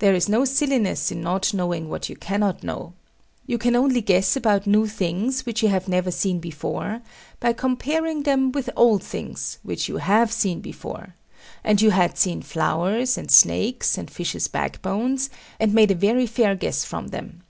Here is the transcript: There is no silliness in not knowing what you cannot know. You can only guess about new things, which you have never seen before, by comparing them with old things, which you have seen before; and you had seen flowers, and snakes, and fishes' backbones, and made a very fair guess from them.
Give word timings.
There 0.00 0.14
is 0.16 0.28
no 0.28 0.44
silliness 0.44 1.12
in 1.12 1.20
not 1.20 1.54
knowing 1.54 1.88
what 1.88 2.08
you 2.08 2.16
cannot 2.16 2.64
know. 2.64 2.92
You 3.46 3.56
can 3.56 3.76
only 3.76 4.00
guess 4.00 4.34
about 4.34 4.66
new 4.66 4.88
things, 4.88 5.46
which 5.46 5.62
you 5.62 5.68
have 5.68 5.86
never 5.86 6.10
seen 6.10 6.40
before, 6.40 7.02
by 7.38 7.52
comparing 7.52 8.24
them 8.24 8.50
with 8.50 8.68
old 8.74 9.04
things, 9.04 9.58
which 9.62 9.88
you 9.88 9.98
have 9.98 10.32
seen 10.32 10.60
before; 10.60 11.14
and 11.62 11.80
you 11.80 11.92
had 11.92 12.18
seen 12.18 12.42
flowers, 12.42 13.16
and 13.16 13.30
snakes, 13.30 13.96
and 13.96 14.10
fishes' 14.10 14.48
backbones, 14.48 15.30
and 15.60 15.72
made 15.72 15.92
a 15.92 15.94
very 15.94 16.26
fair 16.26 16.56
guess 16.56 16.84
from 16.84 17.10
them. 17.14 17.42